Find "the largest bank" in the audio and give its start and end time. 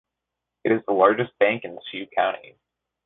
0.87-1.63